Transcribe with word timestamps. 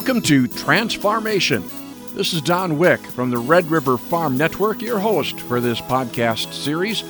Welcome 0.00 0.22
to 0.22 0.46
Transformation. 0.48 1.62
This 2.14 2.32
is 2.32 2.40
Don 2.40 2.78
Wick 2.78 3.00
from 3.00 3.30
the 3.30 3.36
Red 3.36 3.70
River 3.70 3.98
Farm 3.98 4.34
Network, 4.34 4.80
your 4.80 4.98
host 4.98 5.38
for 5.40 5.60
this 5.60 5.78
podcast 5.82 6.54
series. 6.54 7.04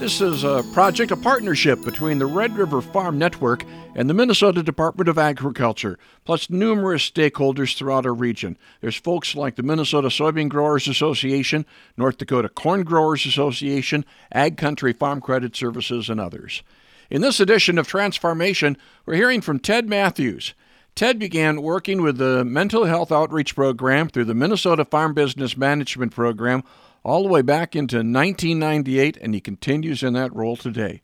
This 0.00 0.20
is 0.20 0.42
a 0.42 0.64
project, 0.72 1.12
a 1.12 1.16
partnership 1.16 1.84
between 1.84 2.18
the 2.18 2.26
Red 2.26 2.56
River 2.56 2.80
Farm 2.80 3.16
Network 3.16 3.64
and 3.94 4.10
the 4.10 4.14
Minnesota 4.14 4.60
Department 4.60 5.08
of 5.08 5.18
Agriculture, 5.18 6.00
plus 6.24 6.50
numerous 6.50 7.08
stakeholders 7.08 7.76
throughout 7.76 8.06
our 8.06 8.12
region. 8.12 8.58
There's 8.80 8.96
folks 8.96 9.36
like 9.36 9.54
the 9.54 9.62
Minnesota 9.62 10.08
Soybean 10.08 10.48
Growers 10.48 10.88
Association, 10.88 11.64
North 11.96 12.18
Dakota 12.18 12.48
Corn 12.48 12.82
Growers 12.82 13.24
Association, 13.24 14.04
Ag 14.32 14.56
Country 14.56 14.92
Farm 14.92 15.20
Credit 15.20 15.54
Services, 15.54 16.10
and 16.10 16.18
others. 16.18 16.64
In 17.08 17.20
this 17.20 17.38
edition 17.38 17.78
of 17.78 17.86
Transformation, 17.86 18.76
we're 19.06 19.14
hearing 19.14 19.42
from 19.42 19.60
Ted 19.60 19.88
Matthews. 19.88 20.54
Ted 20.94 21.18
began 21.18 21.62
working 21.62 22.02
with 22.02 22.18
the 22.18 22.44
Mental 22.44 22.84
Health 22.84 23.10
Outreach 23.10 23.54
Program 23.54 24.08
through 24.08 24.26
the 24.26 24.34
Minnesota 24.34 24.84
Farm 24.84 25.14
Business 25.14 25.56
Management 25.56 26.12
Program 26.12 26.62
all 27.02 27.22
the 27.22 27.28
way 27.28 27.42
back 27.42 27.74
into 27.74 27.96
1998, 27.96 29.16
and 29.16 29.34
he 29.34 29.40
continues 29.40 30.02
in 30.02 30.12
that 30.12 30.34
role 30.34 30.56
today. 30.56 31.00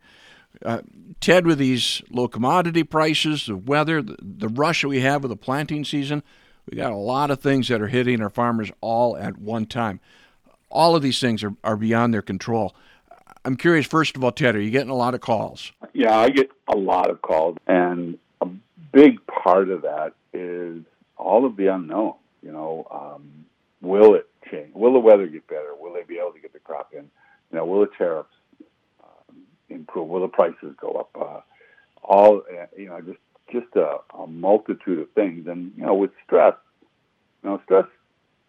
Uh, 0.64 0.82
Ted, 1.20 1.46
with 1.46 1.58
these 1.58 2.02
low 2.10 2.28
commodity 2.28 2.84
prices, 2.84 3.46
the 3.46 3.56
weather, 3.56 4.02
the, 4.02 4.16
the 4.20 4.48
rush 4.48 4.82
that 4.82 4.88
we 4.88 5.00
have 5.00 5.22
with 5.22 5.30
the 5.30 5.36
planting 5.36 5.84
season, 5.84 6.22
we 6.70 6.76
got 6.76 6.92
a 6.92 6.96
lot 6.96 7.30
of 7.30 7.40
things 7.40 7.68
that 7.68 7.80
are 7.80 7.88
hitting 7.88 8.20
our 8.20 8.30
farmers 8.30 8.70
all 8.80 9.16
at 9.16 9.38
one 9.38 9.64
time. 9.64 10.00
All 10.70 10.94
of 10.94 11.02
these 11.02 11.18
things 11.18 11.42
are, 11.42 11.54
are 11.64 11.76
beyond 11.76 12.12
their 12.12 12.22
control. 12.22 12.76
I'm 13.44 13.56
curious, 13.56 13.86
first 13.86 14.16
of 14.16 14.22
all, 14.22 14.32
Ted, 14.32 14.54
are 14.54 14.60
you 14.60 14.70
getting 14.70 14.90
a 14.90 14.96
lot 14.96 15.14
of 15.14 15.22
calls? 15.22 15.72
Yeah, 15.94 16.16
I 16.16 16.28
get 16.28 16.50
a 16.68 16.76
lot 16.76 17.10
of 17.10 17.22
calls, 17.22 17.56
and 17.66 18.18
big 18.92 19.18
part 19.26 19.68
of 19.70 19.82
that 19.82 20.14
is 20.32 20.82
all 21.16 21.44
of 21.44 21.56
the 21.56 21.72
unknown. 21.72 22.14
You 22.42 22.52
know, 22.52 22.86
um, 22.90 23.46
will 23.80 24.14
it 24.14 24.28
change? 24.50 24.74
Will 24.74 24.92
the 24.92 24.98
weather 24.98 25.26
get 25.26 25.46
better? 25.48 25.74
Will 25.78 25.92
they 25.92 26.04
be 26.04 26.18
able 26.18 26.32
to 26.32 26.40
get 26.40 26.52
the 26.52 26.60
crop 26.60 26.90
in? 26.92 27.10
You 27.50 27.58
know, 27.58 27.64
will 27.64 27.80
the 27.80 27.90
tariffs 27.96 28.28
uh, 29.02 29.32
improve? 29.68 30.08
Will 30.08 30.20
the 30.20 30.28
prices 30.28 30.74
go 30.80 30.92
up? 30.92 31.10
Uh, 31.18 31.40
all 32.02 32.42
uh, 32.50 32.66
you 32.76 32.88
know, 32.88 33.00
just 33.00 33.18
just 33.52 33.74
a, 33.76 33.98
a 34.16 34.26
multitude 34.26 34.98
of 35.00 35.10
things. 35.12 35.46
And 35.46 35.72
you 35.76 35.84
know, 35.84 35.94
with 35.94 36.10
stress, 36.24 36.54
you 37.42 37.50
know, 37.50 37.60
stress 37.64 37.86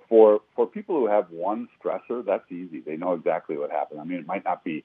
for 0.07 0.41
for 0.55 0.67
people 0.67 0.95
who 0.99 1.07
have 1.07 1.29
one 1.29 1.67
stressor, 1.81 2.25
that's 2.25 2.49
easy. 2.51 2.81
They 2.81 2.97
know 2.97 3.13
exactly 3.13 3.57
what 3.57 3.71
happened. 3.71 4.01
I 4.01 4.03
mean, 4.03 4.19
it 4.19 4.27
might 4.27 4.43
not 4.43 4.63
be 4.63 4.83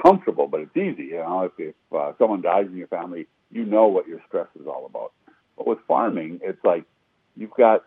comfortable, 0.00 0.46
but 0.48 0.60
it's 0.60 0.76
easy. 0.76 1.08
You 1.10 1.18
know, 1.18 1.44
if, 1.44 1.52
if 1.58 1.74
uh, 1.94 2.12
someone 2.18 2.42
dies 2.42 2.66
in 2.66 2.76
your 2.76 2.88
family, 2.88 3.26
you 3.50 3.64
know 3.64 3.86
what 3.86 4.08
your 4.08 4.20
stress 4.26 4.48
is 4.58 4.66
all 4.66 4.86
about. 4.86 5.12
But 5.56 5.66
with 5.66 5.78
farming, 5.86 6.40
it's 6.42 6.62
like 6.64 6.84
you've 7.36 7.50
got 7.50 7.84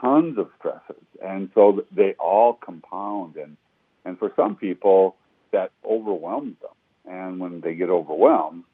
tons 0.00 0.38
of 0.38 0.50
stresses, 0.58 1.02
and 1.24 1.50
so 1.54 1.84
they 1.94 2.14
all 2.18 2.54
compound. 2.54 3.36
And 3.36 3.56
and 4.04 4.18
for 4.18 4.32
some 4.36 4.56
people, 4.56 5.16
that 5.52 5.70
overwhelms 5.88 6.56
them. 6.60 6.70
And 7.12 7.38
when 7.40 7.60
they 7.60 7.74
get 7.74 7.90
overwhelmed, 7.90 8.64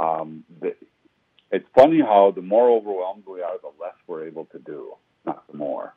um, 0.00 0.44
they, 0.60 0.74
it's 1.50 1.66
funny 1.74 2.00
how 2.00 2.32
the 2.34 2.42
more 2.42 2.70
overwhelmed 2.70 3.24
we 3.26 3.40
are, 3.40 3.56
the 3.62 3.70
less 3.80 3.94
we're 4.06 4.26
able 4.26 4.46
to 4.46 4.58
do, 4.58 4.94
not 5.24 5.46
the 5.50 5.56
more. 5.56 5.94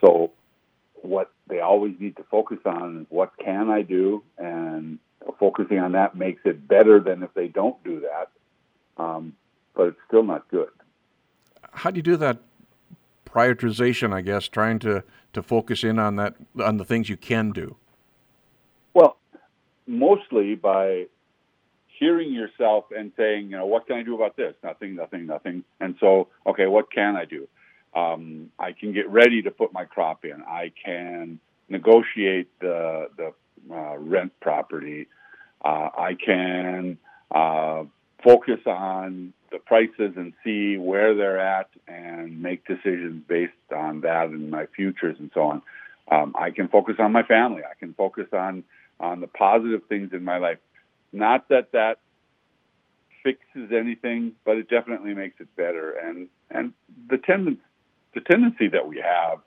So, 0.00 0.32
what 1.02 1.30
they 1.48 1.60
always 1.78 1.94
need 2.00 2.16
to 2.16 2.24
focus 2.24 2.58
on 2.64 3.02
is 3.02 3.06
what 3.08 3.32
can 3.38 3.70
I 3.70 3.82
do, 3.82 4.24
and 4.36 4.98
focusing 5.38 5.78
on 5.78 5.92
that 5.92 6.16
makes 6.16 6.40
it 6.44 6.66
better 6.66 6.98
than 6.98 7.22
if 7.22 7.32
they 7.34 7.46
don't 7.46 7.82
do 7.84 8.00
that. 8.00 8.30
Um, 9.02 9.34
but 9.76 9.88
it's 9.88 9.98
still 10.08 10.24
not 10.24 10.48
good. 10.48 10.70
How 11.70 11.90
do 11.92 11.98
you 11.98 12.02
do 12.02 12.16
that 12.16 12.38
prioritization? 13.24 14.12
I 14.12 14.22
guess 14.22 14.48
trying 14.48 14.80
to 14.80 15.04
to 15.34 15.42
focus 15.42 15.84
in 15.84 16.00
on 16.00 16.16
that 16.16 16.34
on 16.60 16.78
the 16.78 16.84
things 16.84 17.08
you 17.08 17.16
can 17.16 17.52
do. 17.52 17.76
Well, 18.94 19.16
mostly 19.86 20.56
by 20.56 21.06
hearing 21.98 22.32
yourself 22.32 22.86
and 22.96 23.12
saying, 23.16 23.50
you 23.50 23.56
know, 23.56 23.66
what 23.66 23.86
can 23.86 23.96
I 23.96 24.02
do 24.02 24.16
about 24.16 24.36
this? 24.36 24.54
Nothing, 24.64 24.96
nothing, 24.96 25.26
nothing. 25.26 25.64
And 25.80 25.94
so, 26.00 26.28
okay, 26.46 26.66
what 26.66 26.90
can 26.90 27.14
I 27.16 27.24
do? 27.24 27.46
Um, 27.94 28.50
I 28.58 28.72
can 28.72 28.92
get 28.92 29.08
ready 29.08 29.42
to 29.42 29.50
put 29.50 29.72
my 29.72 29.84
crop 29.84 30.24
in. 30.24 30.42
I 30.42 30.72
can 30.84 31.40
negotiate 31.68 32.48
the 32.60 33.08
the 33.16 33.32
uh, 33.74 33.96
rent 33.98 34.32
property. 34.40 35.06
Uh, 35.64 35.90
I 35.98 36.14
can 36.14 36.98
uh, 37.30 37.84
focus 38.22 38.60
on 38.66 39.32
the 39.50 39.58
prices 39.58 40.12
and 40.16 40.32
see 40.44 40.76
where 40.76 41.14
they're 41.14 41.40
at 41.40 41.68
and 41.86 42.42
make 42.42 42.66
decisions 42.66 43.22
based 43.26 43.52
on 43.74 44.02
that 44.02 44.28
and 44.28 44.50
my 44.50 44.66
futures 44.66 45.16
and 45.18 45.30
so 45.34 45.42
on. 45.42 45.62
Um, 46.10 46.34
I 46.38 46.50
can 46.50 46.68
focus 46.68 46.96
on 46.98 47.12
my 47.12 47.22
family. 47.22 47.62
I 47.68 47.74
can 47.78 47.94
focus 47.94 48.26
on 48.32 48.64
on 49.00 49.20
the 49.20 49.26
positive 49.26 49.82
things 49.88 50.10
in 50.12 50.24
my 50.24 50.38
life. 50.38 50.58
Not 51.12 51.48
that 51.48 51.72
that 51.72 51.98
fixes 53.22 53.72
anything, 53.72 54.32
but 54.44 54.56
it 54.56 54.68
definitely 54.68 55.14
makes 55.14 55.40
it 55.40 55.54
better. 55.56 55.92
And 55.92 56.28
and 56.50 56.72
the 57.08 57.18
tendency 57.18 57.60
the 58.14 58.20
tendency 58.20 58.68
that 58.68 58.88
we 58.88 58.98
have 59.00 59.38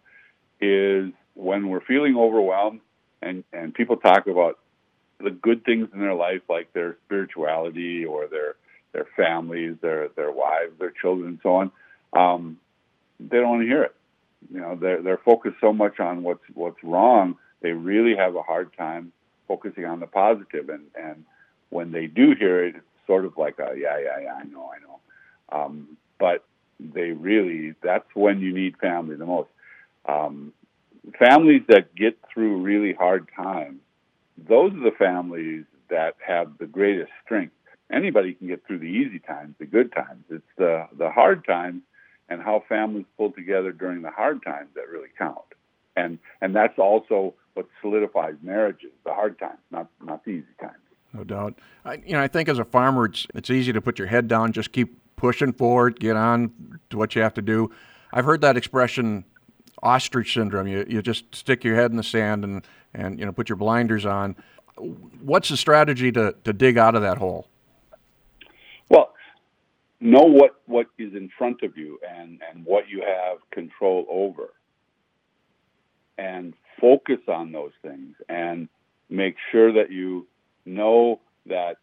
is 0.60 1.12
when 1.36 1.70
we're 1.70 1.82
feeling 1.82 2.16
overwhelmed 2.18 2.82
and 3.22 3.44
and 3.54 3.74
people 3.74 3.98
talk 3.98 4.28
about 4.28 4.60
the 5.20 5.30
good 5.32 5.64
things 5.64 5.88
in 5.94 6.00
their 6.00 6.16
life 6.16 6.42
like 6.50 6.74
their 6.74 6.98
spirituality 7.06 8.06
or 8.06 8.28
their 8.28 8.56
their 8.94 9.08
families, 9.16 9.76
their 9.82 10.10
their 10.10 10.32
wives, 10.32 10.74
their 10.80 10.92
children, 10.92 11.30
and 11.30 11.40
so 11.44 11.56
on. 11.56 11.72
Um, 12.14 12.58
they 13.20 13.38
don't 13.38 13.50
want 13.50 13.62
to 13.62 13.68
hear 13.68 13.84
it. 13.84 13.96
You 14.54 14.62
know, 14.62 14.76
they're 14.76 15.02
they're 15.02 15.18
focused 15.18 15.58
so 15.62 15.72
much 15.72 16.00
on 16.00 16.24
what's 16.24 16.44
what's 16.54 16.84
wrong. 16.84 17.38
They 17.62 17.72
really 17.72 18.16
have 18.16 18.36
a 18.36 18.42
hard 18.42 18.76
time 18.78 19.12
focusing 19.48 19.86
on 19.86 20.00
the 20.00 20.08
positive. 20.08 20.70
And 20.70 20.88
and 20.96 21.26
when 21.70 21.92
they 21.92 22.08
do 22.08 22.34
hear 22.38 22.66
it, 22.66 22.76
it's 22.76 22.86
sort 23.08 23.26
of 23.26 23.38
like 23.38 23.60
a 23.60 23.74
yeah 23.78 23.98
yeah 24.00 24.20
yeah 24.24 24.34
I 24.34 24.44
know 24.44 24.72
I 24.76 24.80
know. 24.80 25.00
Um, 25.64 25.98
but 26.20 26.44
they 26.80 27.12
really 27.12 27.76
that's 27.82 28.08
when 28.14 28.42
you 28.42 28.54
need 28.54 28.78
family 28.78 29.16
the 29.16 29.26
most. 29.26 29.50
Um, 30.06 30.54
families 31.18 31.62
that 31.68 31.96
get 31.96 32.18
through 32.34 32.62
really 32.62 32.94
hard 32.94 33.28
times, 33.36 33.80
those 34.38 34.74
are 34.74 34.84
the 34.84 34.96
families 34.98 35.66
that 35.90 36.16
have 36.26 36.58
the 36.58 36.66
greatest 36.66 37.12
strength 37.24 37.54
anybody 37.92 38.34
can 38.34 38.48
get 38.48 38.66
through 38.66 38.80
the 38.80 38.86
easy 38.86 39.20
times, 39.20 39.56
the 39.60 39.66
good 39.66 39.92
times. 39.94 40.24
It's 40.30 40.44
the 40.58 40.88
the 40.98 41.10
hard 41.10 41.46
times 41.46 41.82
and 42.30 42.42
how 42.42 42.64
families 42.68 43.06
pull 43.18 43.32
together 43.32 43.72
during 43.72 44.02
the 44.02 44.12
hard 44.12 44.42
times 44.44 44.70
that 44.76 44.90
really 44.90 45.10
count. 45.18 45.38
And 45.96 46.20
and 46.42 46.56
that's 46.56 46.78
also 46.80 47.34
what 47.54 47.68
solidifies 47.82 48.36
marriages, 48.42 48.92
the 49.06 49.14
hard 49.14 49.38
times, 49.40 49.60
not 49.72 49.90
not 50.04 50.24
the 50.24 50.32
easy 50.32 50.46
times. 50.60 50.76
No 51.14 51.26
doubt. 51.26 51.60
I, 51.84 51.96
you 52.06 52.14
know, 52.14 52.22
I 52.22 52.30
think 52.30 52.48
as 52.48 52.60
a 52.60 52.66
farmer, 52.66 53.06
it's 53.06 53.28
it's 53.36 53.50
easy 53.50 53.74
to 53.74 53.82
put 53.82 54.00
your 54.00 54.08
head 54.08 54.28
down, 54.28 54.54
just 54.54 54.72
keep 54.72 54.98
pushing 55.18 55.52
forward, 55.52 56.00
get 56.00 56.16
on 56.16 56.80
to 56.90 56.98
what 56.98 57.16
you 57.16 57.22
have 57.22 57.34
to 57.34 57.42
do. 57.42 57.70
I've 58.14 58.26
heard 58.26 58.42
that 58.42 58.58
expression, 58.58 59.24
ostrich 59.84 60.34
syndrome. 60.34 60.68
You 60.68 60.86
you 60.88 61.02
just 61.02 61.34
stick 61.34 61.64
your 61.64 61.76
head 61.76 61.92
in 61.92 61.98
the 61.98 62.04
sand 62.04 62.44
and 62.44 62.66
and 62.94 63.20
you 63.20 63.26
know 63.26 63.32
put 63.32 63.50
your 63.50 63.56
blinders 63.58 64.06
on. 64.06 64.36
What's 65.22 65.50
the 65.50 65.58
strategy 65.58 66.12
to 66.14 66.36
to 66.44 66.54
dig 66.54 66.78
out 66.78 66.96
of 66.96 67.02
that 67.02 67.18
hole? 67.18 67.48
Well, 68.90 69.14
know 70.02 70.24
what, 70.24 70.56
what 70.66 70.88
is 70.98 71.14
in 71.14 71.30
front 71.38 71.62
of 71.62 71.78
you 71.78 72.00
and, 72.10 72.42
and 72.52 72.66
what 72.66 72.90
you 72.90 73.02
have 73.02 73.38
control 73.52 74.06
over. 74.10 74.50
And 76.18 76.54
focus 76.80 77.20
on 77.28 77.52
those 77.52 77.72
things 77.82 78.16
and 78.28 78.68
make 79.10 79.36
sure 79.52 79.74
that 79.74 79.92
you 79.92 80.28
know 80.66 81.20
that 81.46 81.78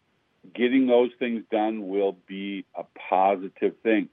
getting 0.53 0.87
those 0.87 1.11
things 1.19 1.43
done 1.51 1.87
will 1.87 2.15
be 2.27 2.65
a 2.75 2.83
positive 3.09 3.75
thing. 3.83 4.09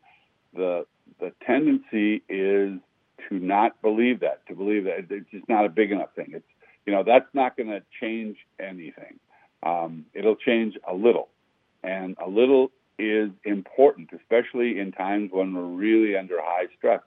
The, 0.55 0.87
the 1.21 1.33
tendency 1.45 2.23
is 2.29 2.79
to 3.29 3.39
not 3.39 3.81
believe 3.83 4.21
that, 4.21 4.47
to 4.49 4.55
believe 4.55 4.85
that 4.85 5.07
it's 5.11 5.31
just 5.31 5.49
not 5.49 5.65
a 5.65 5.69
big 5.69 5.93
enough 5.93 6.15
thing. 6.15 6.31
It's, 6.33 6.47
you 6.85 6.93
know, 6.93 7.03
that's 7.03 7.29
not 7.35 7.57
going 7.57 7.69
to 7.69 7.83
change 8.01 8.37
anything. 8.61 9.19
Um, 9.63 10.07
it'll 10.15 10.37
change 10.37 10.77
a 10.89 10.95
little. 10.95 11.29
And 11.83 12.17
a 12.25 12.29
little 12.29 12.71
is 12.99 13.31
important, 13.45 14.11
especially 14.13 14.79
in 14.79 14.93
times 14.93 15.31
when 15.33 15.55
we're 15.55 15.65
really 15.65 16.17
under 16.17 16.37
high 16.41 16.67
stress. 16.77 17.01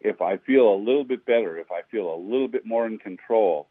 If 0.00 0.20
I 0.20 0.36
feel 0.36 0.72
a 0.72 0.76
little 0.76 1.04
bit 1.04 1.24
better, 1.24 1.58
if 1.58 1.70
I 1.72 1.82
feel 1.90 2.14
a 2.14 2.16
little 2.16 2.48
bit 2.48 2.66
more 2.66 2.86
in 2.86 2.98
control, 2.98 3.68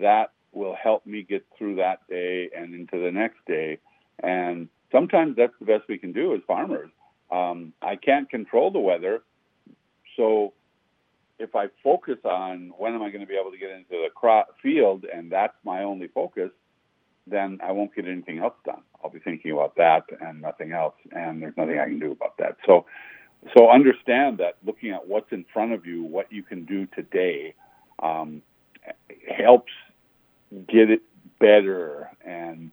that 0.00 0.32
will 0.52 0.74
help 0.74 1.04
me 1.06 1.22
get 1.22 1.44
through 1.58 1.76
that 1.76 2.06
day 2.08 2.50
and 2.56 2.74
into 2.74 3.02
the 3.02 3.10
next 3.10 3.38
day. 3.46 3.78
And 4.22 4.68
sometimes 4.92 5.36
that's 5.36 5.52
the 5.58 5.64
best 5.66 5.84
we 5.88 5.98
can 5.98 6.12
do 6.12 6.34
as 6.34 6.40
farmers. 6.46 6.90
Um, 7.30 7.72
I 7.82 7.96
can't 7.96 8.28
control 8.30 8.70
the 8.70 8.78
weather, 8.78 9.22
so 10.16 10.52
if 11.38 11.54
I 11.54 11.66
focus 11.82 12.18
on 12.24 12.72
when 12.78 12.94
am 12.94 13.02
I 13.02 13.10
going 13.10 13.20
to 13.20 13.26
be 13.26 13.38
able 13.40 13.50
to 13.50 13.58
get 13.58 13.70
into 13.70 13.90
the 13.90 14.08
crop 14.14 14.54
field, 14.62 15.04
and 15.12 15.30
that's 15.30 15.54
my 15.64 15.82
only 15.82 16.08
focus, 16.08 16.50
then 17.26 17.58
I 17.62 17.72
won't 17.72 17.94
get 17.94 18.06
anything 18.06 18.38
else 18.38 18.54
done. 18.64 18.82
I'll 19.02 19.10
be 19.10 19.18
thinking 19.18 19.52
about 19.52 19.76
that 19.76 20.04
and 20.20 20.40
nothing 20.40 20.72
else, 20.72 20.94
and 21.12 21.42
there's 21.42 21.56
nothing 21.56 21.78
I 21.78 21.86
can 21.86 21.98
do 21.98 22.12
about 22.12 22.36
that. 22.38 22.56
So 22.66 22.86
so 23.56 23.70
understand 23.70 24.38
that 24.38 24.56
looking 24.64 24.90
at 24.90 25.06
what's 25.06 25.30
in 25.32 25.44
front 25.52 25.72
of 25.72 25.84
you, 25.84 26.02
what 26.02 26.32
you 26.32 26.42
can 26.42 26.64
do 26.64 26.86
today, 26.94 27.54
um, 28.02 28.42
helps 29.28 29.72
get 30.68 30.90
it 30.90 31.02
better. 31.38 32.10
And 32.24 32.70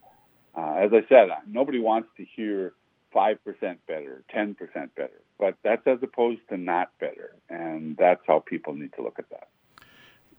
uh, 0.56 0.76
as 0.76 0.92
I 0.94 1.02
said, 1.10 1.28
nobody 1.48 1.80
wants 1.80 2.10
to 2.18 2.26
hear 2.36 2.74
five 3.14 3.44
percent 3.44 3.80
better, 3.88 4.24
ten 4.30 4.56
percent 4.56 4.94
better, 4.96 5.22
but 5.40 5.56
that's 5.64 5.86
as 5.86 6.00
opposed 6.02 6.42
to 6.50 6.58
not 6.58 6.92
better, 7.00 7.36
and 7.50 7.98
that's 7.98 8.22
how 8.28 8.40
people 8.40 8.74
need 8.74 8.94
to 8.94 9.04
look 9.04 9.20
at 9.20 9.30
that. 9.30 9.48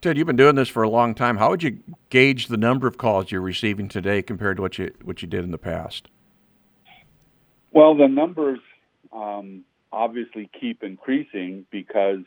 Ted, 0.01 0.17
you've 0.17 0.27
been 0.27 0.35
doing 0.35 0.55
this 0.55 0.67
for 0.67 0.83
a 0.83 0.89
long 0.89 1.15
time. 1.15 1.37
How 1.37 1.49
would 1.49 1.63
you 1.63 1.79
gauge 2.09 2.47
the 2.47 2.57
number 2.57 2.87
of 2.87 2.97
calls 2.97 3.31
you're 3.31 3.39
receiving 3.39 3.87
today 3.87 4.21
compared 4.21 4.57
to 4.57 4.61
what 4.61 4.77
you 4.77 4.91
what 5.03 5.21
you 5.21 5.27
did 5.27 5.43
in 5.43 5.51
the 5.51 5.57
past? 5.57 6.09
Well, 7.71 7.95
the 7.95 8.07
numbers 8.07 8.59
um, 9.11 9.63
obviously 9.91 10.49
keep 10.59 10.83
increasing 10.83 11.65
because 11.71 12.19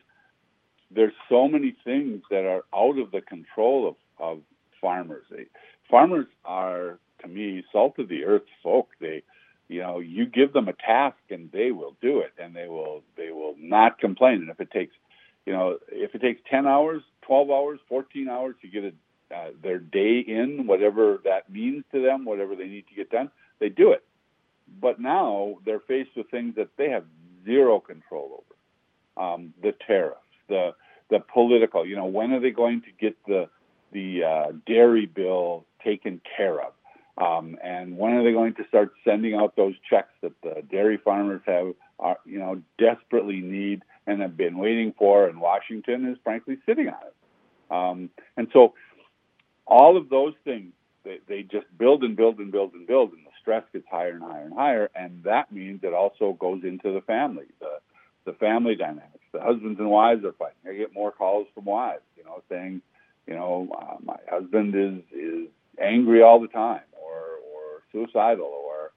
there's 0.91 1.13
so 1.29 1.49
many 1.49 1.77
things 1.85 2.23
that 2.31 2.45
are 2.45 2.65
out 2.75 2.99
of 2.99 3.11
the 3.11 3.21
control 3.21 3.89
of, 3.89 3.95
of 4.19 4.43
farmers. 4.81 5.25
They, 5.31 5.47
farmers 5.91 6.27
are, 6.45 6.99
to 7.23 7.29
me, 7.29 7.65
salt 7.73 7.99
of 7.99 8.09
the 8.09 8.25
earth 8.25 8.47
folk. 8.63 8.89
They, 9.01 9.23
you 9.69 9.81
know, 9.81 9.99
you 9.99 10.27
give 10.27 10.53
them 10.53 10.69
a 10.69 10.73
task 10.73 11.17
and 11.31 11.51
they 11.53 11.73
will 11.73 11.97
do 12.01 12.21
it, 12.21 12.33
and 12.39 12.55
they 12.55 12.69
will 12.69 13.03
they 13.17 13.31
will 13.31 13.55
not 13.59 13.99
complain. 13.99 14.43
And 14.43 14.51
if 14.51 14.61
it 14.61 14.71
takes, 14.71 14.95
you 15.45 15.53
know, 15.53 15.79
if 15.91 16.15
it 16.15 16.21
takes 16.21 16.41
ten 16.49 16.67
hours, 16.67 17.03
twelve 17.23 17.51
hours, 17.51 17.81
fourteen 17.89 18.29
hours 18.29 18.55
to 18.63 18.69
get 18.69 18.95
uh, 19.35 19.49
their 19.63 19.79
day 19.79 20.21
in, 20.21 20.67
whatever 20.67 21.21
that 21.25 21.51
means 21.51 21.85
to 21.93 22.01
them, 22.01 22.25
whatever 22.25 22.55
they 22.55 22.69
need 22.69 22.87
to 22.89 22.95
get 22.95 23.11
done, 23.11 23.31
they 23.59 23.69
do 23.69 23.91
it. 23.91 24.05
But 24.81 25.01
now 25.01 25.57
they're 25.65 25.81
faced 25.81 26.11
with 26.17 26.31
things 26.31 26.55
that 26.57 26.69
they 26.77 26.91
have 26.91 27.05
zero 27.45 27.81
control 27.81 28.45
over. 28.45 29.27
Um, 29.27 29.55
the 29.63 29.75
tariffs, 29.87 30.21
the 30.49 30.75
the 31.11 31.21
political. 31.21 31.85
You 31.87 31.97
know, 31.97 32.07
when 32.07 32.33
are 32.33 32.41
they 32.41 32.51
going 32.51 32.83
to 32.83 32.93
get 33.01 33.17
the 33.27 33.49
the 33.93 34.23
uh, 34.23 34.53
dairy 34.67 35.07
bill 35.07 35.65
taken 35.83 36.21
care 36.37 36.61
of? 36.61 36.73
Um, 37.19 37.57
and 37.63 37.97
when 37.97 38.13
are 38.13 38.25
they 38.25 38.33
going 38.33 38.55
to 38.55 38.69
start 38.69 38.93
sending 39.05 39.35
out 39.35 39.57
those 39.57 39.75
checks 39.89 40.13
that 40.23 40.33
the 40.43 40.63
dairy 40.71 40.99
farmers 40.99 41.41
have, 41.47 41.75
are, 41.99 42.19
you 42.27 42.39
know, 42.39 42.61
desperately 42.79 43.41
need 43.41 43.83
and 44.07 44.21
have 44.21 44.37
been 44.37 44.59
waiting 44.59 44.93
for, 44.99 45.27
and 45.27 45.41
Washington 45.41 46.07
is 46.09 46.19
frankly 46.23 46.59
sitting 46.67 46.89
on 46.89 46.95
it. 47.07 47.15
Um, 47.71 48.11
and 48.37 48.49
so, 48.53 48.75
all 49.67 49.97
of 49.97 50.09
those 50.11 50.35
things 50.45 50.73
they, 51.07 51.21
they 51.29 51.43
just 51.43 51.67
build 51.79 52.03
and 52.03 52.17
build 52.17 52.39
and 52.39 52.53
build 52.53 52.75
and 52.75 52.87
build, 52.87 53.13
and 53.13 53.25
the 53.25 53.31
stress 53.41 53.63
gets 53.73 53.87
higher 53.91 54.11
and 54.11 54.23
higher 54.23 54.45
and 54.45 54.55
higher, 54.55 54.91
and 54.95 55.23
that 55.23 55.53
means 55.53 55.81
it 55.83 55.95
also 55.95 56.37
goes 56.39 56.65
into 56.65 56.93
the 56.93 57.01
family, 57.01 57.47
the 57.61 57.79
the 58.25 58.33
family 58.35 58.75
dynamics. 58.75 59.13
The 59.33 59.41
husbands 59.41 59.79
and 59.79 59.89
wives 59.89 60.25
are 60.25 60.33
fighting. 60.33 60.59
I 60.69 60.75
get 60.75 60.93
more 60.93 61.13
calls 61.13 61.47
from 61.55 61.65
wives, 61.67 62.03
you 62.17 62.25
know, 62.25 62.43
saying, 62.49 62.83
you 63.29 63.35
know, 63.35 63.69
uh, 63.73 63.97
my 64.03 64.17
husband 64.29 64.75
is 64.75 65.17
is 65.17 65.49
angry 65.81 66.23
all 66.23 66.41
the 66.41 66.49
time, 66.49 66.83
or 66.93 67.21
or 67.55 67.83
suicidal, 67.93 68.47
or 68.47 68.93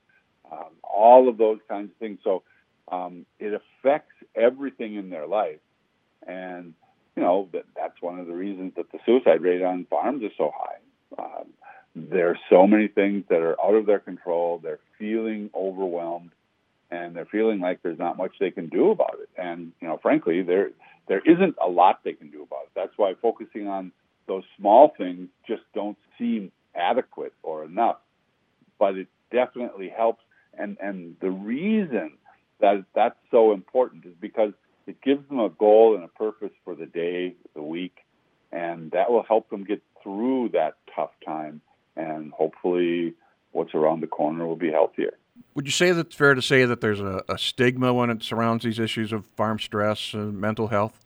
um, 0.51 0.71
all 0.83 1.29
of 1.29 1.37
those 1.37 1.59
kinds 1.67 1.91
of 1.91 1.97
things. 1.97 2.19
So 2.23 2.43
um, 2.91 3.25
it 3.39 3.53
affects 3.53 4.15
everything 4.35 4.95
in 4.95 5.09
their 5.09 5.27
life, 5.27 5.59
and 6.25 6.73
you 7.15 7.23
know 7.23 7.49
that 7.53 7.65
that's 7.75 8.01
one 8.01 8.19
of 8.19 8.27
the 8.27 8.33
reasons 8.33 8.73
that 8.77 8.91
the 8.91 8.99
suicide 9.05 9.41
rate 9.41 9.61
on 9.61 9.85
farms 9.89 10.23
is 10.23 10.31
so 10.37 10.51
high. 10.55 10.77
Um, 11.17 11.47
there's 11.95 12.37
so 12.49 12.67
many 12.67 12.87
things 12.87 13.25
that 13.29 13.41
are 13.41 13.59
out 13.61 13.75
of 13.75 13.85
their 13.85 13.99
control. 13.99 14.59
They're 14.61 14.79
feeling 14.97 15.49
overwhelmed, 15.55 16.31
and 16.91 17.15
they're 17.15 17.25
feeling 17.25 17.59
like 17.59 17.81
there's 17.81 17.99
not 17.99 18.17
much 18.17 18.33
they 18.39 18.51
can 18.51 18.69
do 18.69 18.91
about 18.91 19.17
it. 19.21 19.29
And 19.37 19.73
you 19.81 19.87
know, 19.87 19.97
frankly, 20.01 20.41
there 20.41 20.71
there 21.07 21.21
isn't 21.25 21.55
a 21.61 21.67
lot 21.67 22.01
they 22.03 22.13
can 22.13 22.29
do 22.29 22.43
about 22.43 22.63
it. 22.63 22.71
That's 22.75 22.93
why 22.97 23.13
focusing 23.21 23.67
on 23.67 23.91
those 24.27 24.43
small 24.57 24.93
things 24.97 25.27
just 25.47 25.63
don't 25.73 25.97
seem 26.17 26.51
adequate 26.75 27.33
or 27.43 27.63
enough. 27.63 27.97
But 28.77 28.95
it 28.95 29.07
definitely 29.31 29.89
helps. 29.89 30.23
And 30.57 30.77
and 30.81 31.15
the 31.21 31.31
reason 31.31 32.13
that 32.59 32.85
that's 32.95 33.19
so 33.31 33.51
important 33.53 34.05
is 34.05 34.13
because 34.19 34.53
it 34.87 35.01
gives 35.01 35.27
them 35.29 35.39
a 35.39 35.49
goal 35.49 35.95
and 35.95 36.03
a 36.03 36.07
purpose 36.07 36.51
for 36.65 36.75
the 36.75 36.85
day, 36.85 37.35
the 37.53 37.61
week, 37.61 37.97
and 38.51 38.91
that 38.91 39.11
will 39.11 39.23
help 39.23 39.49
them 39.49 39.63
get 39.63 39.81
through 40.03 40.49
that 40.53 40.75
tough 40.95 41.11
time 41.25 41.61
and 41.95 42.31
hopefully 42.31 43.13
what's 43.51 43.73
around 43.73 44.01
the 44.01 44.07
corner 44.07 44.47
will 44.47 44.55
be 44.55 44.71
healthier. 44.71 45.17
Would 45.55 45.65
you 45.65 45.71
say 45.71 45.91
that 45.91 46.07
it's 46.07 46.15
fair 46.15 46.33
to 46.33 46.41
say 46.41 46.65
that 46.65 46.81
there's 46.81 46.99
a, 46.99 47.23
a 47.29 47.37
stigma 47.37 47.93
when 47.93 48.09
it 48.09 48.23
surrounds 48.23 48.63
these 48.63 48.79
issues 48.79 49.11
of 49.11 49.25
farm 49.25 49.59
stress 49.59 50.13
and 50.13 50.39
mental 50.39 50.67
health? 50.67 51.05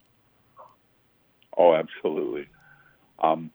Oh, 1.58 1.74
absolutely. 1.76 2.48
Um, 3.20 3.52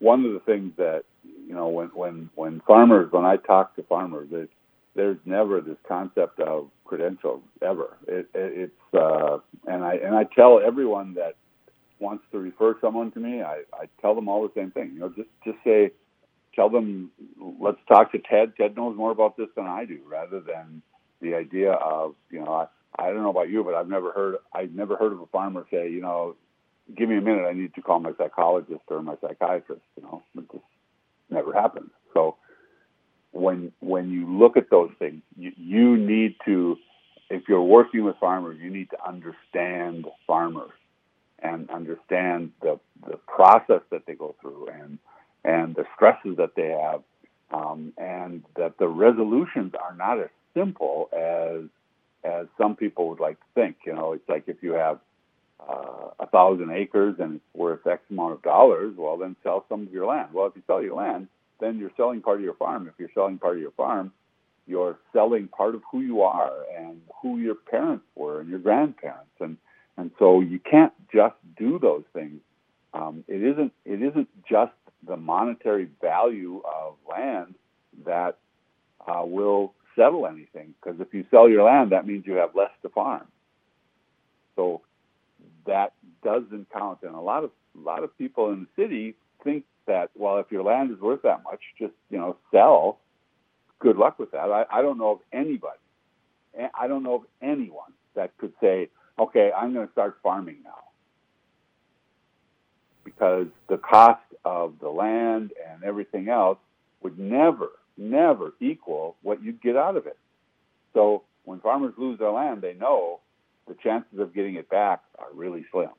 one 0.00 0.26
of 0.26 0.34
the 0.34 0.40
things 0.40 0.72
that 0.78 1.04
you 1.24 1.54
know 1.54 1.68
when 1.68 1.88
when 1.88 2.30
when 2.36 2.60
farmers 2.66 3.12
when 3.12 3.26
I 3.26 3.36
talk 3.38 3.76
to 3.76 3.84
farmers, 3.84 4.28
it, 4.32 4.50
there's 4.96 5.18
never 5.26 5.62
this 5.62 5.78
concept 5.88 6.40
of 6.40 6.70
credentials 6.84 7.42
ever. 7.62 7.96
It, 8.08 8.28
it, 8.34 8.70
it's 8.70 8.94
uh, 8.94 9.38
and 9.66 9.84
I 9.84 9.94
and 9.96 10.14
I 10.16 10.24
tell 10.24 10.60
everyone 10.64 11.14
that 11.14 11.36
wants 12.00 12.24
to 12.32 12.38
refer 12.38 12.76
someone 12.80 13.12
to 13.12 13.20
me, 13.20 13.42
I, 13.42 13.62
I 13.74 13.86
tell 14.00 14.14
them 14.14 14.28
all 14.28 14.42
the 14.42 14.52
same 14.60 14.70
thing. 14.72 14.92
You 14.94 15.00
know, 15.00 15.10
just 15.10 15.30
just 15.44 15.58
say 15.64 15.92
tell 16.54 16.70
them, 16.70 17.10
let's 17.60 17.78
talk 17.88 18.12
to 18.12 18.18
Ted. 18.18 18.54
Ted 18.56 18.76
knows 18.76 18.96
more 18.96 19.10
about 19.10 19.36
this 19.36 19.48
than 19.56 19.66
I 19.66 19.84
do, 19.84 20.00
rather 20.08 20.40
than 20.40 20.82
the 21.20 21.34
idea 21.34 21.72
of, 21.72 22.14
you 22.30 22.40
know, 22.40 22.52
I, 22.52 22.66
I 23.02 23.08
don't 23.12 23.22
know 23.22 23.30
about 23.30 23.50
you, 23.50 23.64
but 23.64 23.74
I've 23.74 23.88
never 23.88 24.12
heard, 24.12 24.36
I've 24.54 24.72
never 24.72 24.96
heard 24.96 25.12
of 25.12 25.20
a 25.20 25.26
farmer 25.26 25.66
say, 25.70 25.90
you 25.90 26.00
know, 26.00 26.36
give 26.96 27.08
me 27.08 27.16
a 27.16 27.20
minute, 27.20 27.46
I 27.48 27.52
need 27.52 27.74
to 27.74 27.82
call 27.82 28.00
my 28.00 28.12
psychologist 28.18 28.82
or 28.88 29.02
my 29.02 29.14
psychiatrist. 29.20 29.82
You 29.96 30.02
know, 30.02 30.22
it 30.36 30.50
just 30.52 30.64
never 31.30 31.52
happens. 31.52 31.90
So 32.14 32.36
when 33.32 33.72
when 33.80 34.10
you 34.10 34.26
look 34.38 34.56
at 34.56 34.70
those 34.70 34.90
things, 34.98 35.22
you, 35.36 35.52
you 35.56 35.96
need 35.96 36.36
to, 36.46 36.76
if 37.28 37.42
you're 37.48 37.62
working 37.62 38.04
with 38.04 38.16
farmers, 38.18 38.58
you 38.60 38.70
need 38.70 38.90
to 38.90 38.98
understand 39.06 40.06
farmers 40.26 40.72
and 41.38 41.70
understand 41.70 42.52
the 42.60 42.78
the 43.06 43.16
process 43.16 43.82
that 43.90 44.06
they 44.06 44.14
go 44.14 44.34
through 44.40 44.68
and 44.68 44.98
and 45.44 45.74
the 45.74 45.84
stresses 45.94 46.36
that 46.36 46.54
they 46.54 46.68
have, 46.68 47.02
um, 47.50 47.92
and 47.96 48.44
that 48.56 48.76
the 48.78 48.88
resolutions 48.88 49.72
are 49.80 49.94
not 49.94 50.20
as 50.20 50.28
simple 50.54 51.08
as 51.12 51.68
as 52.22 52.46
some 52.58 52.76
people 52.76 53.08
would 53.08 53.20
like 53.20 53.38
to 53.38 53.46
think. 53.54 53.76
You 53.86 53.94
know, 53.94 54.12
it's 54.12 54.28
like 54.28 54.44
if 54.46 54.62
you 54.62 54.72
have 54.72 54.98
uh, 55.68 56.10
a 56.20 56.26
thousand 56.26 56.70
acres 56.70 57.16
and 57.18 57.36
it's 57.36 57.44
worth 57.54 57.86
X 57.86 58.02
amount 58.10 58.34
of 58.34 58.42
dollars, 58.42 58.94
well, 58.96 59.16
then 59.16 59.36
sell 59.42 59.64
some 59.68 59.86
of 59.86 59.92
your 59.92 60.06
land. 60.06 60.28
Well, 60.32 60.46
if 60.46 60.52
you 60.56 60.62
sell 60.66 60.82
your 60.82 60.96
land, 60.96 61.28
then 61.60 61.78
you're 61.78 61.92
selling 61.96 62.22
part 62.22 62.38
of 62.38 62.44
your 62.44 62.54
farm. 62.54 62.88
If 62.88 62.94
you're 62.98 63.10
selling 63.14 63.38
part 63.38 63.56
of 63.56 63.62
your 63.62 63.72
farm, 63.72 64.12
you're 64.66 64.98
selling 65.12 65.48
part 65.48 65.74
of 65.74 65.82
who 65.90 66.00
you 66.00 66.22
are 66.22 66.52
and 66.78 67.00
who 67.22 67.38
your 67.38 67.54
parents 67.54 68.04
were 68.14 68.40
and 68.40 68.48
your 68.48 68.58
grandparents, 68.58 69.32
and 69.40 69.56
and 69.96 70.10
so 70.18 70.40
you 70.40 70.58
can't 70.60 70.92
just 71.12 71.34
do 71.58 71.78
those 71.78 72.04
things. 72.12 72.40
Um, 72.94 73.24
it 73.28 73.42
isn't 73.42 73.72
it 73.84 74.02
isn't 74.02 74.28
just 74.48 74.72
the 75.06 75.16
monetary 75.16 75.88
value 76.00 76.62
of 76.64 76.94
land 77.10 77.54
that 78.06 78.38
uh, 79.06 79.22
will 79.24 79.74
settle 79.96 80.26
anything. 80.26 80.74
Because 80.82 81.00
if 81.00 81.12
you 81.12 81.24
sell 81.30 81.48
your 81.48 81.64
land, 81.64 81.92
that 81.92 82.06
means 82.06 82.26
you 82.26 82.34
have 82.34 82.54
less 82.54 82.70
to 82.82 82.88
farm. 82.90 83.26
So 84.56 84.82
that 85.66 85.92
doesn't 86.22 86.68
count. 86.70 86.98
And 87.02 87.14
a 87.14 87.20
lot 87.20 87.44
of 87.44 87.50
a 87.76 87.80
lot 87.80 88.02
of 88.02 88.16
people 88.18 88.52
in 88.52 88.66
the 88.76 88.82
city 88.82 89.14
think 89.44 89.64
that 89.86 90.10
well, 90.16 90.38
if 90.38 90.46
your 90.50 90.62
land 90.62 90.90
is 90.90 91.00
worth 91.00 91.22
that 91.22 91.42
much, 91.44 91.60
just 91.78 91.94
you 92.10 92.18
know 92.18 92.36
sell. 92.50 92.98
Good 93.78 93.96
luck 93.96 94.18
with 94.18 94.32
that. 94.32 94.50
I, 94.50 94.64
I 94.70 94.82
don't 94.82 94.98
know 94.98 95.12
of 95.12 95.20
anybody. 95.32 95.78
Eh, 96.58 96.68
I 96.78 96.86
don't 96.86 97.02
know 97.02 97.14
of 97.14 97.22
anyone 97.40 97.92
that 98.14 98.36
could 98.36 98.52
say, 98.60 98.90
okay, 99.18 99.50
I'm 99.56 99.72
going 99.72 99.86
to 99.86 99.92
start 99.92 100.18
farming 100.22 100.58
now 100.62 100.82
because 103.04 103.46
the 103.68 103.78
cost 103.78 104.22
of 104.44 104.74
the 104.80 104.88
land 104.88 105.52
and 105.70 105.82
everything 105.84 106.28
else 106.28 106.58
would 107.02 107.18
never, 107.18 107.70
never 107.96 108.52
equal 108.60 109.16
what 109.22 109.42
you'd 109.42 109.62
get 109.62 109.76
out 109.76 109.96
of 109.96 110.06
it. 110.06 110.18
So 110.94 111.22
when 111.44 111.60
farmers 111.60 111.94
lose 111.96 112.18
their 112.18 112.30
land, 112.30 112.62
they 112.62 112.74
know 112.74 113.20
the 113.70 113.76
chances 113.76 114.18
of 114.18 114.34
getting 114.34 114.56
it 114.56 114.68
back 114.68 115.00
are 115.16 115.28
really 115.32 115.64
slim, 115.70 115.90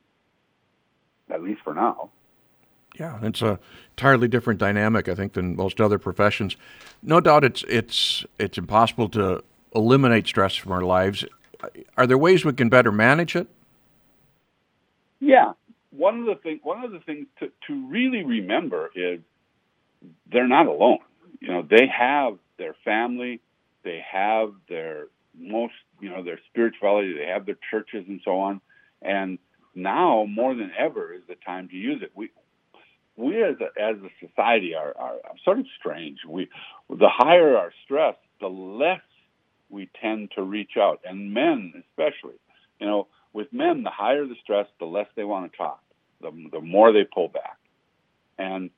at 1.29 1.41
least 1.41 1.61
for 1.63 1.73
now. 1.73 2.09
Yeah, 2.99 3.17
it's 3.21 3.41
a 3.41 3.57
entirely 3.91 4.27
different 4.27 4.59
dynamic, 4.59 5.07
I 5.07 5.15
think, 5.15 5.33
than 5.33 5.55
most 5.55 5.79
other 5.79 5.97
professions. 5.97 6.57
No 7.01 7.21
doubt, 7.21 7.45
it's 7.45 7.63
it's 7.69 8.25
it's 8.37 8.57
impossible 8.57 9.07
to 9.09 9.41
eliminate 9.73 10.27
stress 10.27 10.53
from 10.53 10.73
our 10.73 10.81
lives. 10.81 11.23
Are 11.95 12.05
there 12.05 12.17
ways 12.17 12.43
we 12.43 12.51
can 12.51 12.67
better 12.67 12.91
manage 12.91 13.37
it? 13.37 13.47
Yeah, 15.21 15.53
one 15.91 16.19
of 16.19 16.25
the 16.25 16.35
thing 16.35 16.59
one 16.63 16.83
of 16.83 16.91
the 16.91 16.99
things 16.99 17.27
to, 17.39 17.49
to 17.67 17.87
really 17.87 18.25
remember 18.25 18.91
is 18.93 19.21
they're 20.29 20.49
not 20.49 20.67
alone. 20.67 20.99
You 21.39 21.47
know, 21.47 21.61
they 21.61 21.87
have 21.87 22.37
their 22.57 22.75
family, 22.83 23.39
they 23.83 24.03
have 24.11 24.51
their 24.67 25.07
most 25.37 25.73
you 26.01 26.10
know 26.10 26.24
their 26.24 26.39
spirituality, 26.50 27.13
they 27.13 27.27
have 27.27 27.46
their 27.46 27.58
churches 27.70 28.05
and 28.08 28.22
so 28.24 28.39
on. 28.39 28.62
And 29.01 29.39
now 29.75 30.25
more 30.27 30.53
than 30.53 30.72
ever 30.77 31.13
is 31.13 31.22
the 31.27 31.36
time 31.46 31.70
to 31.70 31.75
use 31.75 32.01
it. 32.01 32.12
We 32.15 32.31
we 33.15 33.43
as 33.43 33.55
a, 33.62 33.81
as 33.81 33.98
a 33.98 34.27
society 34.27 34.74
are, 34.75 34.93
are 34.98 35.15
sort 35.43 35.60
of 35.60 35.65
strange. 35.79 36.20
We 36.27 36.50
the 36.89 37.10
higher 37.10 37.58
our 37.58 37.72
stress, 37.86 38.15
the 38.39 38.48
less 38.48 39.01
we 39.70 39.89
tend 40.01 40.31
to 40.36 40.43
reach 40.43 40.72
out, 40.77 41.01
and 41.05 41.34
men 41.34 41.74
especially. 41.77 42.36
You 42.79 42.88
know, 42.88 43.08
with 43.34 43.53
men, 43.53 43.84
the 43.84 43.91
higher 43.91 44.25
the 44.25 44.36
stress, 44.43 44.67
the 44.79 44.86
less 44.86 45.08
they 45.15 45.24
want 45.24 45.51
to 45.51 45.58
talk, 45.58 45.81
the 46.22 46.31
the 46.51 46.62
more 46.62 46.91
they 46.91 47.03
pull 47.03 47.27
back, 47.27 47.58
and 48.38 48.70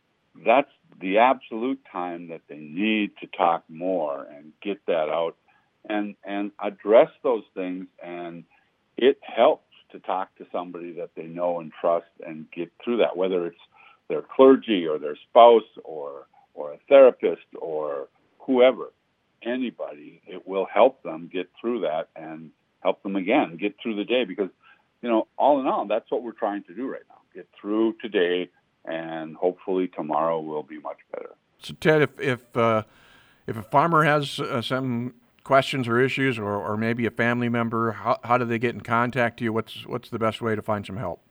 that's 0.46 0.72
the 1.00 1.20
absolute 1.20 1.80
time 1.92 2.30
that 2.30 2.42
they 2.48 2.58
need 2.58 3.12
to 3.22 3.28
talk 3.28 3.64
more 3.70 4.26
and 4.36 4.52
get 4.62 4.86
that 4.88 5.10
out 5.10 5.36
and 5.90 6.16
and 6.24 6.52
address 6.60 7.10
those 7.24 7.44
things 7.54 7.88
and 8.04 8.44
it 8.98 9.20
helps 9.22 9.74
to 9.92 10.00
talk 10.00 10.36
to 10.38 10.46
somebody 10.52 10.94
that 10.94 11.12
they 11.16 11.26
know 11.26 11.60
and 11.60 11.72
trust 11.80 12.06
and 12.26 12.50
get 12.52 12.72
through 12.84 12.98
that 12.98 13.18
whether 13.18 13.46
it's 13.48 13.58
their 14.10 14.22
clergy 14.22 14.86
or 14.88 14.98
their 14.98 15.18
spouse 15.30 15.64
or 15.84 16.28
or 16.54 16.74
a 16.74 16.78
therapist 16.88 17.48
or 17.60 18.08
whoever 18.40 18.92
anybody 19.44 20.22
it 20.26 20.48
will 20.48 20.66
help 20.66 21.04
them 21.04 21.30
get 21.32 21.50
through 21.60 21.82
that 21.82 22.10
and 22.16 22.52
help 22.82 23.02
them 23.04 23.16
again 23.16 23.58
get 23.58 23.76
through 23.82 23.96
the 23.96 24.06
day 24.06 24.24
because 24.24 24.50
you 25.02 25.10
know 25.10 25.28
all 25.38 25.60
in 25.60 25.68
all 25.68 25.86
that's 25.86 26.10
what 26.10 26.24
we're 26.24 26.32
trying 26.32 26.64
to 26.64 26.74
do 26.74 26.88
right 26.88 27.04
now 27.10 27.20
get 27.34 27.48
through 27.60 27.94
today 28.02 28.50
and 28.86 29.36
hopefully 29.36 29.88
tomorrow 29.88 30.40
will 30.40 30.64
be 30.64 30.80
much 30.80 30.98
better. 31.12 31.32
So 31.60 31.74
ted 31.80 32.02
if 32.02 32.20
if 32.20 32.58
uh, 32.58 32.84
if 33.48 33.58
a 33.58 33.64
farmer 33.64 34.04
has 34.04 34.40
uh, 34.40 34.62
some 34.62 35.16
questions 35.44 35.88
or 35.88 36.00
issues 36.00 36.38
or, 36.40 36.56
or 36.56 36.78
maybe 36.78 37.06
a 37.06 37.12
family 37.12 37.50
member 37.50 37.92
how, 37.92 38.20
how 38.24 38.38
do 38.38 38.46
they 38.46 38.60
get 38.60 38.74
in 38.74 38.82
contact 38.82 39.40
with 39.40 39.46
you? 39.46 39.54
What's 39.54 39.86
what's 39.86 40.10
the 40.10 40.20
best 40.20 40.42
way 40.42 40.56
to 40.56 40.62
find 40.62 40.86
some 40.86 40.98
help? 40.98 41.22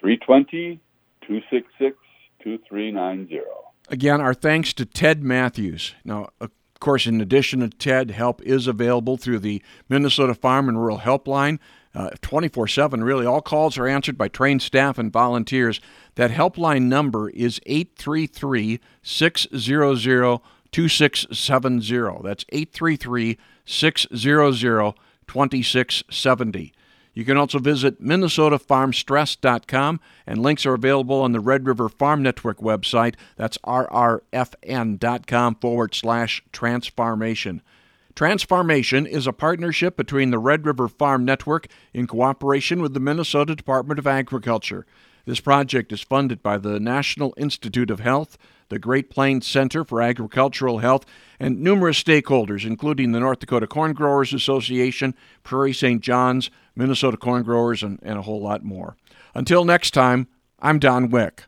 320 0.00 0.80
266 1.22 1.96
2390 2.42 3.40
again 3.88 4.20
our 4.20 4.34
thanks 4.34 4.72
to 4.72 4.84
ted 4.84 5.22
matthews. 5.22 5.94
Now 6.04 6.30
of 6.40 6.50
course 6.80 7.06
in 7.06 7.20
addition 7.20 7.60
to 7.60 7.68
ted 7.68 8.10
help 8.10 8.42
is 8.42 8.66
available 8.66 9.16
through 9.16 9.38
the 9.38 9.62
minnesota 9.88 10.34
farm 10.34 10.68
and 10.68 10.78
rural 10.78 10.98
helpline 10.98 11.58
uh, 11.96 12.10
24 12.20 12.64
uh, 12.64 12.68
7 12.68 13.02
really. 13.02 13.24
All 13.24 13.40
calls 13.40 13.78
are 13.78 13.86
answered 13.86 14.18
by 14.18 14.28
trained 14.28 14.60
staff 14.60 14.98
and 14.98 15.10
volunteers. 15.10 15.80
That 16.16 16.30
helpline 16.30 16.82
number 16.82 17.30
is 17.30 17.58
833 17.64 18.80
600 19.02 20.40
2670. 20.72 22.22
That's 22.22 22.44
833 22.50 23.38
600 23.64 24.94
2670. 25.26 26.72
You 27.16 27.24
can 27.24 27.38
also 27.38 27.58
visit 27.58 28.02
minnesotafarmstress.com, 28.02 30.00
and 30.26 30.42
links 30.42 30.66
are 30.66 30.74
available 30.74 31.22
on 31.22 31.32
the 31.32 31.40
Red 31.40 31.66
River 31.66 31.88
Farm 31.88 32.22
Network 32.22 32.58
website. 32.58 33.14
That's 33.36 33.56
rrfn.com 33.58 35.54
forward 35.54 35.94
slash 35.94 36.44
transformation. 36.52 37.62
Transformation 38.14 39.06
is 39.06 39.26
a 39.26 39.32
partnership 39.32 39.96
between 39.96 40.30
the 40.30 40.38
Red 40.38 40.66
River 40.66 40.88
Farm 40.88 41.24
Network 41.24 41.68
in 41.94 42.06
cooperation 42.06 42.82
with 42.82 42.92
the 42.92 43.00
Minnesota 43.00 43.54
Department 43.54 43.98
of 43.98 44.06
Agriculture. 44.06 44.84
This 45.26 45.40
project 45.40 45.92
is 45.92 46.02
funded 46.02 46.40
by 46.40 46.56
the 46.56 46.78
National 46.78 47.34
Institute 47.36 47.90
of 47.90 47.98
Health, 47.98 48.38
the 48.68 48.78
Great 48.78 49.10
Plains 49.10 49.44
Center 49.44 49.84
for 49.84 50.00
Agricultural 50.00 50.78
Health, 50.78 51.04
and 51.40 51.60
numerous 51.60 52.00
stakeholders, 52.00 52.64
including 52.64 53.10
the 53.10 53.18
North 53.18 53.40
Dakota 53.40 53.66
Corn 53.66 53.92
Growers 53.92 54.32
Association, 54.32 55.16
Prairie 55.42 55.72
St. 55.72 56.00
John's, 56.00 56.48
Minnesota 56.76 57.16
Corn 57.16 57.42
Growers, 57.42 57.82
and, 57.82 57.98
and 58.02 58.18
a 58.18 58.22
whole 58.22 58.40
lot 58.40 58.64
more. 58.64 58.96
Until 59.34 59.64
next 59.64 59.90
time, 59.90 60.28
I'm 60.60 60.78
Don 60.78 61.10
Wick. 61.10 61.46